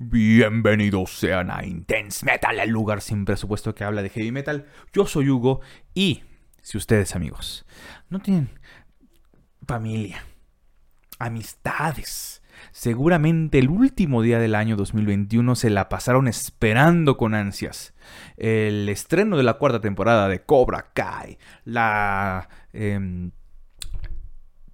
[0.00, 4.68] Bienvenidos sean a Intense Metal, el lugar sin presupuesto que habla de heavy metal.
[4.92, 5.60] Yo soy Hugo
[5.92, 6.22] y
[6.62, 7.66] si ustedes amigos
[8.08, 8.48] no tienen
[9.66, 10.24] familia,
[11.18, 17.92] amistades, seguramente el último día del año 2021 se la pasaron esperando con ansias.
[18.36, 23.32] El estreno de la cuarta temporada de Cobra Kai, la em,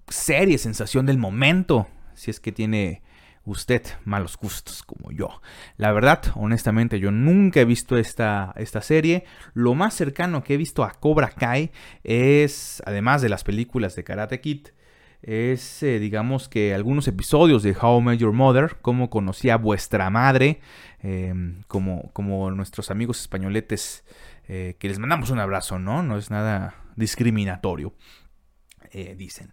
[0.07, 3.01] serie sensación del momento, si es que tiene
[3.45, 5.41] usted malos gustos como yo.
[5.77, 9.25] La verdad, honestamente, yo nunca he visto esta, esta serie.
[9.53, 11.71] Lo más cercano que he visto a Cobra Kai
[12.03, 14.67] es, además de las películas de Karate Kid,
[15.21, 20.09] es, eh, digamos que algunos episodios de How I Your Mother, cómo conocí a vuestra
[20.09, 20.59] madre,
[20.99, 24.03] em, como, como nuestros amigos españoletes,
[24.47, 26.03] eh, que les mandamos un abrazo, ¿no?
[26.03, 27.95] No es nada discriminatorio,
[28.91, 29.51] eh, dicen.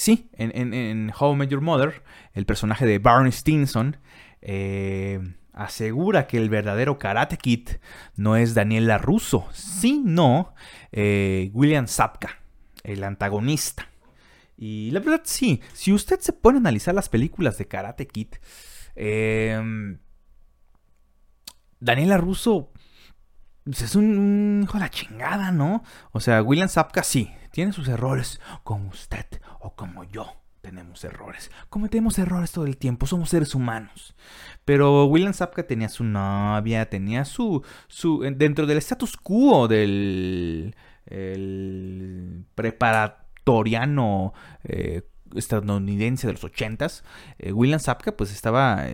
[0.00, 3.98] Sí, en, How I Your Mother, el personaje de Barney Stinson
[5.52, 7.68] asegura que el verdadero Karate Kid
[8.16, 10.54] no es Daniel LaRusso, sino
[11.52, 12.40] William Sapka
[12.82, 13.90] el antagonista.
[14.56, 18.28] Y la verdad, sí, si usted se pone a analizar las películas de Karate Kid,
[18.96, 19.98] eh,
[21.78, 22.72] Daniela Russo
[23.64, 25.82] pues, es un, hijo de la chingada, ¿no?
[26.12, 29.26] O sea, William Zapka sí, tiene sus errores, como usted
[29.60, 30.36] o como yo.
[30.60, 31.50] Tenemos errores.
[31.70, 33.06] Cometemos errores todo el tiempo.
[33.06, 34.14] Somos seres humanos.
[34.66, 37.64] Pero William Zapka tenía su novia, tenía su.
[37.88, 44.32] su dentro del status quo del el preparatoriano
[44.64, 45.02] eh,
[45.34, 47.04] estadounidense de los ochentas,
[47.38, 48.86] eh, William Sapka pues estaba,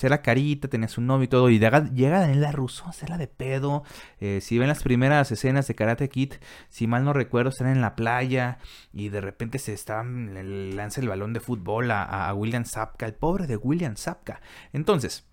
[0.00, 3.84] era carita, tenía su novio y todo, y llega, llega Daniela Russo a de pedo,
[4.20, 6.34] eh, si ven las primeras escenas de Karate Kid,
[6.68, 8.58] si mal no recuerdo, están en la playa
[8.92, 13.14] y de repente se está, le lanza el balón de fútbol a, William Sapka, el
[13.14, 14.40] pobre de William Sapka.
[14.72, 15.26] Entonces,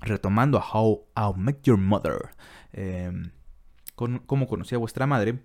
[0.00, 2.30] retomando a How I Met Your Mother,
[2.72, 3.32] em,
[3.94, 5.40] cómo conocí a vuestra madre,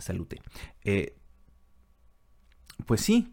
[0.00, 0.40] Salute.
[0.84, 1.16] Eh,
[2.86, 3.32] pues sí,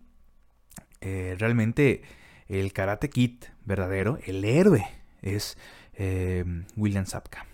[1.01, 2.01] eh, realmente
[2.47, 4.85] el Karate Kid verdadero, el héroe,
[5.21, 5.57] es
[5.93, 6.43] eh,
[6.75, 7.45] William Sapka.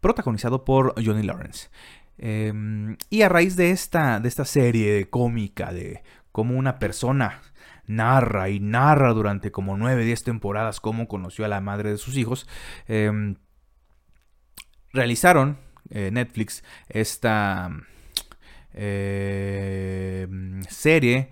[0.00, 1.70] Protagonizado por Johnny Lawrence.
[2.18, 7.40] y a raíz de esta, de esta serie cómica de cómo una persona
[7.86, 12.16] narra y narra durante como 9, 10 temporadas cómo conoció a la madre de sus
[12.16, 12.48] hijos,
[14.92, 15.58] realizaron
[15.90, 17.70] Netflix esta
[18.74, 20.26] eh,
[20.68, 21.30] serie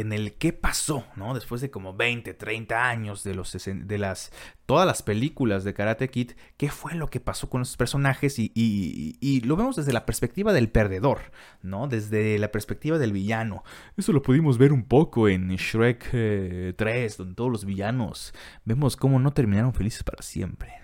[0.00, 1.32] en el qué pasó, ¿no?
[1.32, 4.30] Después de como 20, 30 años de, los, de las,
[4.66, 8.36] todas las películas de Karate Kid, ¿qué fue lo que pasó con los personajes?
[8.38, 11.32] Y, lo vemos desde la perspectiva del perdedor,
[11.62, 11.88] ¿no?
[11.88, 13.64] Desde la perspectiva del villano.
[13.96, 18.34] Eso lo pudimos ver un poco en Shrek 3, eh, donde todos los villanos
[18.64, 20.74] vemos cómo no terminaron felices para siempre.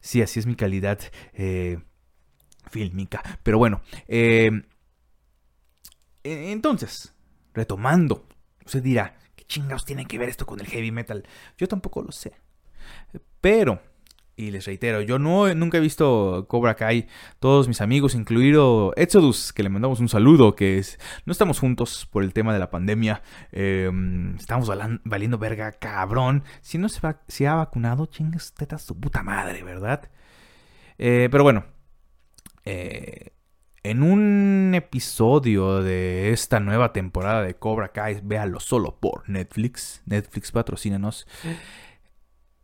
[0.00, 1.00] Sí, así es mi calidad
[1.32, 1.78] eh,
[2.70, 3.22] fílmica.
[3.42, 4.50] Pero bueno, eh,
[6.26, 7.14] entonces,
[7.54, 8.26] retomando,
[8.64, 11.24] usted dirá, ¿qué chingados tiene que ver esto con el heavy metal?
[11.56, 12.32] Yo tampoco lo sé.
[13.40, 13.80] Pero,
[14.36, 17.08] y les reitero, yo no, nunca he visto Cobra Kai.
[17.40, 22.06] Todos mis amigos, incluido Exodus, que le mandamos un saludo, que es, no estamos juntos
[22.10, 23.22] por el tema de la pandemia.
[23.52, 24.70] Em, estamos
[25.04, 26.44] valiendo verga, cabrón.
[26.60, 30.10] Si no se, va, ha vacunado, chingas tetas su puta madre, ¿verdad?
[30.98, 31.64] Eh, pero bueno,
[32.64, 33.32] eh,
[33.90, 40.50] en un episodio de esta nueva temporada de Cobra Kai, véalo solo por Netflix, Netflix
[40.50, 41.26] patrocínanos,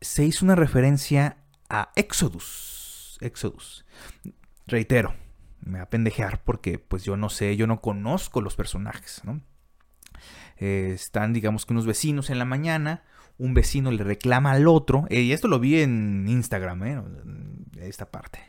[0.01, 1.37] se hizo una referencia
[1.69, 3.19] a Exodus.
[3.21, 3.85] Exodus.
[4.67, 5.15] Reitero,
[5.61, 9.23] me va a pendejear porque pues yo no sé, yo no conozco los personajes.
[10.57, 13.05] Eh, están, digamos que unos vecinos en la mañana,
[13.39, 17.03] un vecino le reclama al otro, y esto lo vi en Instagram, ¿eh?
[17.81, 18.41] esta parte.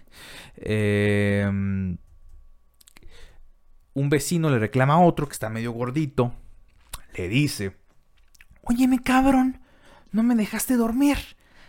[0.55, 1.97] Eh,
[3.93, 6.33] un vecino le reclama a otro que está medio gordito.
[7.15, 7.77] Le dice,
[8.63, 9.61] óyeme cabrón,
[10.11, 11.17] no me dejaste dormir.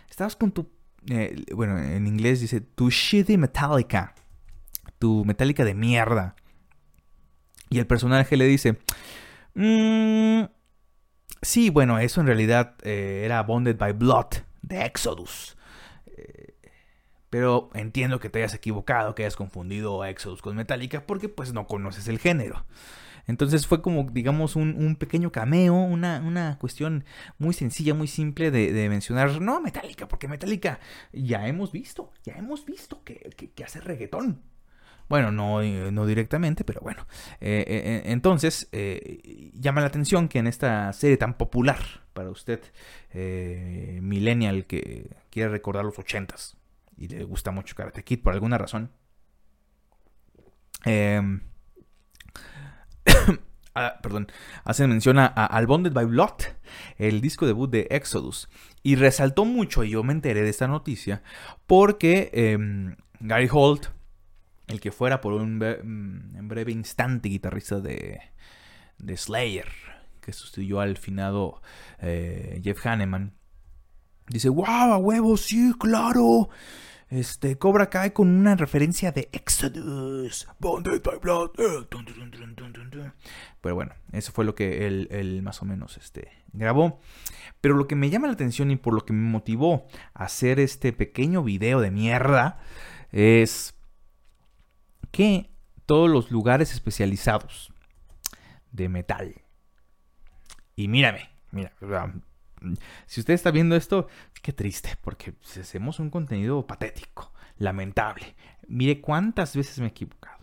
[0.09, 0.71] Estabas con tu...
[1.07, 4.15] Eh, bueno, en inglés dice, tu shitty Metallica.
[4.97, 6.35] Tu Metallica de mierda.
[7.69, 8.79] Y el personaje le dice,
[9.53, 10.43] mmm,
[11.41, 15.57] sí, bueno, eso en realidad eh, era Bonded by Blood de Exodus.
[17.29, 21.67] Pero entiendo que te hayas equivocado, que hayas confundido Exodus con Metallica, porque pues no
[21.67, 22.65] conoces el género.
[23.27, 27.05] Entonces fue como, digamos, un, pequeño cameo, una, cuestión
[27.39, 30.79] muy sencilla, muy simple de, mencionar, no Metallica, porque Metallica
[31.11, 34.41] ya hemos visto, ya hemos visto que, hace reggaetón.
[35.07, 35.61] Bueno, no,
[35.91, 37.05] no directamente, pero bueno.
[37.39, 38.69] Eh, eh, eh, entonces,
[39.53, 41.79] llama la atención que en esta serie tan popular
[42.15, 42.61] para usted,
[43.13, 46.57] eh, millennial que quiere recordar los ochentas
[46.97, 48.91] y le gusta mucho Karate Kid por alguna razón.
[50.85, 51.41] Em,
[53.75, 54.27] ah, perdón,
[54.63, 56.41] hacen mención a, Al Bonded by Blood,
[56.97, 58.49] el disco debut de Exodus.
[58.83, 61.23] Y resaltó mucho, y yo me enteré de esta noticia,
[61.67, 63.87] porque em, Gary Holt,
[64.67, 68.21] el que fuera por un mm, breve instante guitarrista de,
[68.97, 69.67] de Slayer,
[70.21, 71.61] que sustituyó al finado
[71.99, 73.33] eh, Jeff Hanneman,
[74.27, 76.49] dice, wow, a huevo, sí, claro.
[77.09, 80.47] Este, Cobra cae con una referencia de Exodus.
[83.61, 86.99] Pero bueno, eso fue lo que él, más o menos este, grabó.
[87.61, 90.59] Pero lo que me llama la atención y por lo que me motivó a hacer
[90.59, 92.59] este pequeño video de mierda
[93.11, 93.75] es
[95.11, 95.51] que
[95.85, 97.71] todos los lugares especializados
[98.71, 99.35] de metal.
[100.75, 101.71] Y mírame, mira,
[103.05, 104.07] si usted está viendo esto,
[104.41, 108.35] qué triste, porque hacemos un contenido patético, lamentable.
[108.67, 110.37] Mire cuántas veces me he equivocado.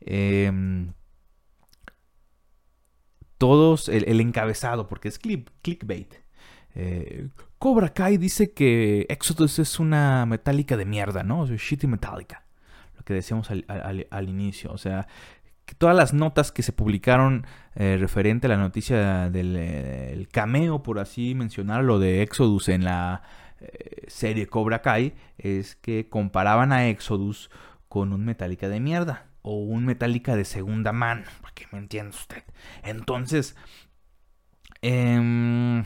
[0.00, 0.92] Em,
[3.38, 6.14] todos, el, encabezado, porque es clickbait.
[6.74, 7.28] Eh,
[7.58, 11.40] Cobra Kai dice que Exodus es una metálica de mierda, ¿no?
[11.40, 12.44] O sea, shitty metálica.
[12.96, 13.64] Lo que decíamos al,
[14.10, 14.70] al inicio.
[14.72, 15.06] O sea,
[15.74, 21.34] todas las notas que se publicaron eh, referente a la noticia del cameo, por así
[21.34, 23.22] mencionarlo, de Exodus en la
[23.60, 27.50] eh, serie Cobra Kai, es que comparaban a Exodus
[27.88, 32.10] con un Metallica de mierda o un Metallica de segunda mano, para que me entienda
[32.10, 32.44] usted.
[32.82, 33.56] Entonces,
[34.82, 35.84] em,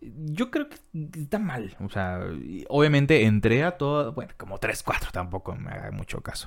[0.00, 0.76] yo creo que
[1.20, 1.76] está mal.
[1.80, 2.20] O sea,
[2.68, 6.46] obviamente entré a todo, bueno, como 3, 4, tampoco me haga mucho caso.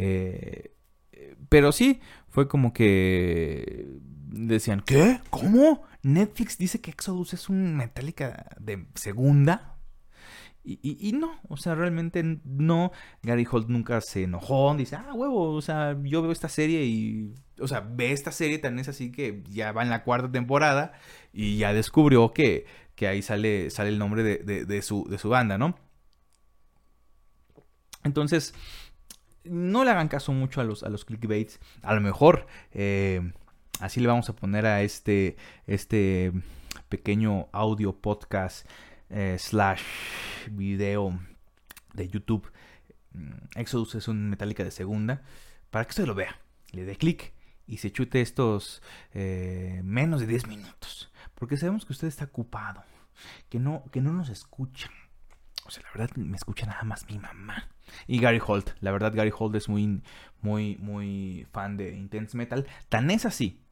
[0.00, 0.74] Eh,
[1.48, 3.86] pero sí, fue como que
[4.30, 5.20] decían, ¿qué?
[5.30, 5.82] ¿Cómo?
[6.02, 9.74] Netflix dice que Exodus es un Metallica de segunda.
[10.64, 12.92] Y, no, o sea, realmente no.
[13.22, 17.34] Gary Holt nunca se enojó, dice, ah, huevo, o sea, yo veo esta serie y,
[17.58, 20.92] o sea, ve esta serie tan es así que ya va en la cuarta temporada
[21.32, 22.66] y ya descubrió que,
[22.96, 25.74] que ahí sale, sale el nombre de, su, de su banda, ¿no?
[28.04, 28.54] Entonces,
[29.50, 31.60] no le hagan caso mucho a los, a los clickbaits.
[31.82, 33.32] A lo mejor eh,
[33.80, 35.36] así le vamos a poner a este,
[35.66, 36.32] este
[36.88, 38.68] pequeño audio podcast
[39.10, 39.82] eh, slash
[40.50, 41.18] video
[41.94, 42.50] de YouTube.
[43.12, 45.22] Mm, Exodus es un Metallica de segunda.
[45.70, 46.38] Para que usted lo vea.
[46.72, 47.32] Le dé clic
[47.66, 51.12] y se chute estos eh, menos de 10 minutos.
[51.34, 52.82] Porque sabemos que usted está ocupado.
[53.48, 54.90] Que no, que no nos escucha.
[55.68, 57.68] O sea, la verdad me escucha nada más mi mamá.
[58.06, 58.70] Y Gary Holt.
[58.80, 60.02] La verdad, Gary Holt es muy,
[60.40, 62.66] muy, muy fan de Intense Metal.
[62.88, 63.62] Tan es así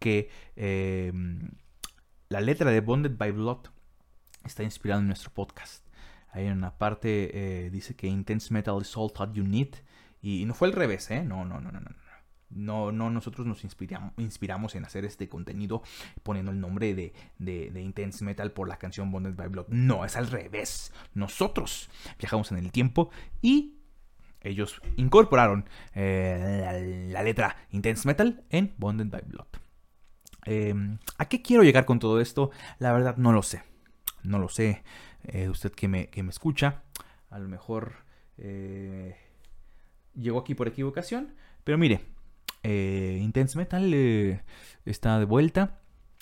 [0.00, 1.52] que em,
[2.28, 3.68] la letra de Bonded by Blood
[4.44, 5.86] está inspirada en nuestro podcast.
[6.32, 7.30] Ahí en una parte
[7.66, 9.76] eh, dice que Intense Metal is all that you need.
[10.20, 11.22] Y, no fue al revés, ¿eh?
[11.22, 11.90] No, no, no, no, no.
[12.50, 15.82] No, no, nosotros nos inspiramos, en hacer este contenido
[16.22, 19.68] poniendo el nombre de, de, Intense Metal por la canción Bonded by Blood.
[19.68, 20.92] No, es al revés.
[21.14, 21.88] Nosotros
[22.18, 23.10] viajamos en el tiempo
[23.40, 23.76] y
[24.40, 29.46] ellos incorporaron eh, la, letra Intense Metal en Bonded by Blood.
[30.46, 32.50] Em, ¿A qué quiero llegar con todo esto?
[32.78, 33.62] La verdad no lo sé.
[34.22, 34.82] No lo sé.
[35.24, 36.82] Eh, usted que me, que me, escucha,
[37.28, 37.92] a lo mejor
[38.38, 39.16] eh,
[40.14, 41.34] llegó aquí por equivocación.
[41.64, 42.00] Pero mire,
[42.62, 44.42] eh, Intense Metal eh,
[44.84, 45.80] está de vuelta.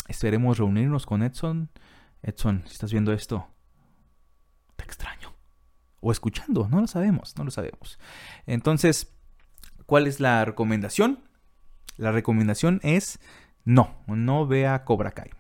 [0.09, 1.71] Esperemos reunirnos con Edson.
[2.23, 3.49] Edson, si estás viendo esto,
[4.77, 5.35] te extraño.
[6.01, 7.99] O escuchando, no lo sabemos, no lo sabemos.
[8.47, 9.15] Entonces,
[9.87, 11.25] ¿cuál es la recomendación?
[11.97, 13.19] La recomendación es
[13.65, 15.31] no, no vea Cobra Kai.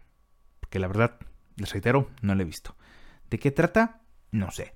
[0.60, 1.18] Porque la verdad,
[1.56, 2.76] les reitero, no lo he visto.
[3.30, 4.02] ¿De qué trata?
[4.32, 4.74] No sé.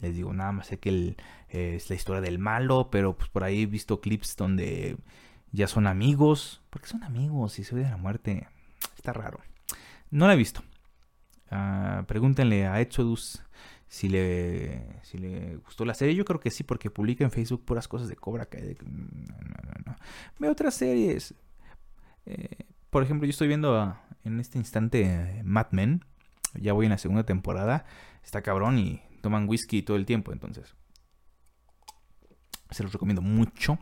[0.00, 1.16] Les digo, nada más sé que
[1.48, 4.98] es la historia del malo, pero pues por ahí he visto clips donde
[5.56, 6.62] ya son amigos.
[6.70, 8.46] ¿Por qué son amigos y se odian la muerte?
[8.94, 9.40] Está raro.
[10.10, 10.62] No la he visto.
[11.50, 13.42] Ah, pregúntenle a Exodus
[13.88, 16.14] si le, si le gustó la serie.
[16.14, 18.76] Yo creo que sí, porque publica en Facebook puras cosas de Cobra Kai.
[19.86, 19.96] No,
[20.38, 21.34] Veo otras series.
[22.26, 26.04] Eh, por ejemplo, yo estoy viendo en este instante Mad Men.
[26.54, 27.86] Ya voy en la segunda temporada.
[28.22, 30.32] Está cabrón y toman whisky todo el tiempo.
[30.32, 30.74] Entonces,
[32.70, 33.78] se los recomiendo mucho.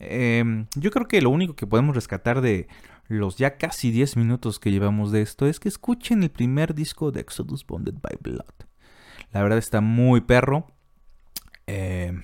[0.00, 2.68] Em, yo creo que lo único que podemos rescatar de
[3.06, 7.12] los ya casi 10 minutos que llevamos de esto es que escuchen el primer disco
[7.12, 8.54] de Exodus Bonded by Blood.
[9.32, 10.72] La verdad está muy perro.
[11.66, 12.22] Em,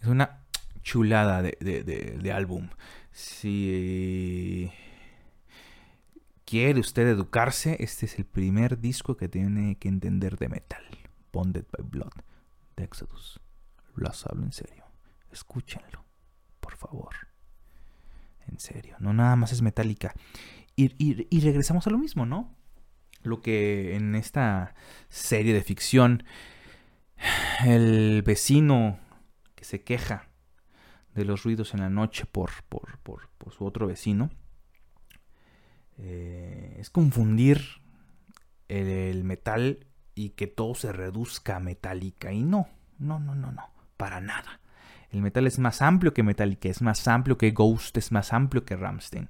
[0.00, 0.44] es una
[0.82, 2.68] chulada de, álbum.
[3.12, 4.70] Si,
[6.44, 10.84] quiere usted educarse, este es el primer disco que tiene que entender de metal.
[11.32, 12.12] Bonded by Blood
[12.76, 13.40] de Exodus.
[13.94, 14.84] Los hablo en serio.
[15.30, 16.05] Escúchenlo,
[16.66, 17.14] por favor.
[18.48, 20.14] En serio, no nada más es metálica.
[20.74, 22.52] Y, y, regresamos a lo mismo, ¿no?
[23.22, 24.74] Lo que en esta
[25.08, 26.24] serie de ficción,
[27.64, 28.98] el vecino
[29.54, 30.28] que se queja
[31.14, 34.30] de los ruidos en la noche por, por, por, por su otro vecino,
[35.98, 37.62] eh, es confundir
[38.66, 42.32] el, metal y que todo se reduzca a metálica.
[42.32, 42.68] Y no,
[42.98, 44.60] no, no, no, no, para nada.
[45.10, 48.64] El metal es más amplio que Metallica, es más amplio que Ghost, es más amplio
[48.64, 49.28] que Ramstein.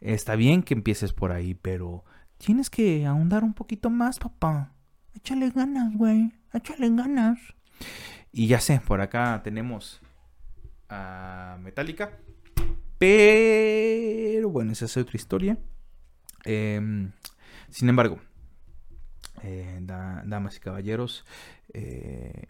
[0.00, 2.04] Está bien que empieces por ahí, pero
[2.38, 4.72] tienes que ahondar un poquito más, papá.
[5.14, 6.32] Échale ganas, güey.
[6.52, 7.38] Échale ganas.
[8.32, 10.02] Y ya sé, por acá tenemos
[10.88, 12.18] a Metallica.
[12.98, 15.58] Pero bueno, esa es otra historia.
[16.44, 17.12] Em,
[17.70, 18.20] sin embargo,
[19.42, 21.24] eh, damas y caballeros,
[21.72, 22.46] eh,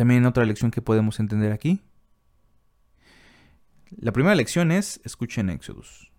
[0.00, 1.82] también otra lección que podemos entender aquí.
[3.90, 6.10] La primera lección es escuchen Exodus.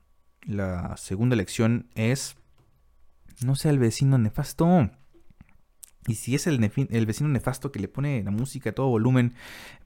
[0.44, 2.36] La segunda lección es
[3.44, 4.92] no sea el vecino nefasto.
[6.06, 9.34] Y si es el, vecino nefasto que le pone la música a todo volumen.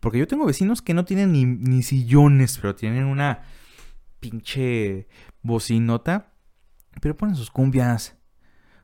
[0.02, 3.44] Porque yo tengo vecinos que no tienen ni, ni sillones, pero tienen una
[4.20, 5.08] pinche
[5.42, 6.34] bocinota
[7.00, 8.18] pero ponen sus cumbias,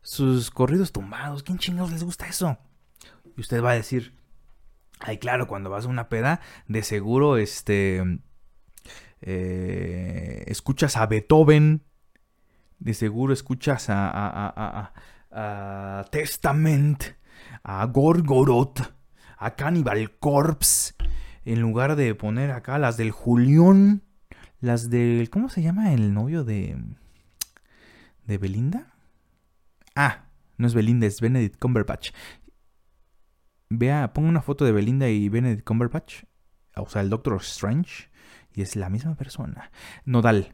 [0.03, 1.43] sus corridos tumbados.
[1.43, 2.57] ¿Quién chingados les gusta eso?
[3.35, 4.20] Y usted va a decir,
[5.01, 8.19] ay, claro, cuando vas a una peda, de seguro, este,
[9.21, 11.83] eh, escuchas a Beethoven,
[12.79, 17.03] de seguro escuchas a, a, a, a Testament,
[17.63, 18.93] a Gorgoroth,
[19.37, 20.93] a Cannibal Corpse,
[21.45, 24.03] en lugar de poner acá las del Julión,
[24.59, 26.77] las del, ¿cómo se llama el novio de...
[28.25, 28.93] ¿De Belinda?
[29.95, 30.25] Ah,
[30.57, 32.11] no es Belinda, es Benedict Cumberbatch.
[33.73, 36.25] Vea, pongo una foto de Belinda y Benedict Cumberbatch.
[36.75, 38.11] O sea, el Doctor Strange.
[38.53, 39.71] Y es la misma persona.
[40.03, 40.53] Nodal.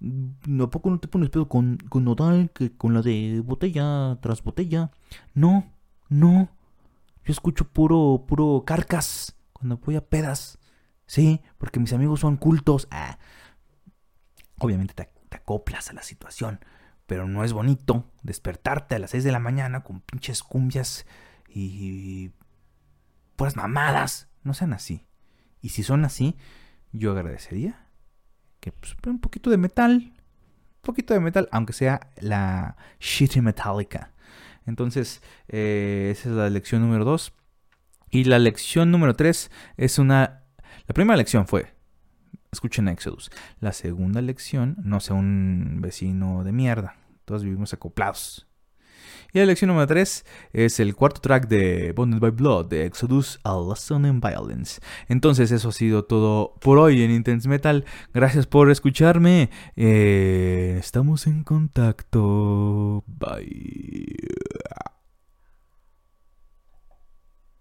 [0.00, 4.42] ¿A poco no te pones pedo con, con Nodal que con la de botella tras
[4.42, 4.90] botella?
[5.32, 5.72] No,
[6.08, 6.48] no.
[7.24, 10.58] Yo escucho puro, puro carcas cuando voy a pedas.
[11.06, 12.88] Sí, porque mis amigos son cultos.
[12.90, 13.18] Ah.
[14.58, 16.58] Obviamente te, te acoplas a la situación.
[17.06, 21.06] Pero no es bonito despertarte a las 6 de la mañana con pinches cumbias
[21.48, 22.32] y
[23.36, 24.28] puras mamadas.
[24.42, 25.06] No sean así.
[25.60, 26.36] Y si son así,
[26.92, 27.86] yo agradecería
[28.60, 30.12] que pues, un poquito de metal.
[30.12, 34.12] Un poquito de metal, aunque sea la shitty metallica.
[34.66, 37.32] Entonces, eh, esa es la lección número 2.
[38.10, 40.42] Y la lección número 3 es una...
[40.86, 41.74] La primera lección fue,
[42.52, 43.30] escuchen Exodus.
[43.60, 46.96] La segunda lección, no sea un vecino de mierda.
[47.24, 48.45] Todos vivimos acoplados.
[49.32, 53.40] Y la lección número 3 es el cuarto track de Bonded by Blood de Exodus,
[53.44, 54.80] A Lesson in Violence.
[55.08, 57.84] Entonces eso ha sido todo por hoy en Intense Metal.
[58.14, 59.50] Gracias por escucharme.
[59.76, 63.04] Eh, estamos en contacto.
[63.06, 64.16] Bye.